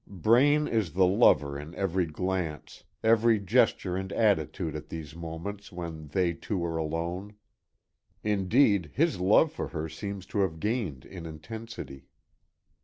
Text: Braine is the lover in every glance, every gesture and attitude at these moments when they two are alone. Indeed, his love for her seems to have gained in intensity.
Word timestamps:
Braine 0.07 0.67
is 0.67 0.93
the 0.93 1.05
lover 1.05 1.59
in 1.59 1.75
every 1.75 2.07
glance, 2.07 2.85
every 3.03 3.37
gesture 3.39 3.95
and 3.95 4.11
attitude 4.11 4.75
at 4.75 4.89
these 4.89 5.15
moments 5.15 5.71
when 5.71 6.07
they 6.07 6.33
two 6.33 6.65
are 6.65 6.77
alone. 6.77 7.35
Indeed, 8.23 8.89
his 8.95 9.19
love 9.19 9.51
for 9.51 9.67
her 9.67 9.87
seems 9.87 10.25
to 10.33 10.39
have 10.39 10.59
gained 10.59 11.05
in 11.05 11.27
intensity. 11.27 12.07